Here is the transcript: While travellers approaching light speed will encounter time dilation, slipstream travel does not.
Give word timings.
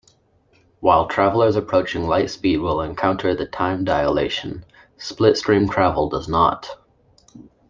While 0.79 1.05
travellers 1.05 1.55
approaching 1.55 2.07
light 2.07 2.31
speed 2.31 2.57
will 2.57 2.81
encounter 2.81 3.35
time 3.45 3.83
dilation, 3.83 4.65
slipstream 4.97 5.69
travel 5.69 6.09
does 6.09 6.27
not. 6.27 6.69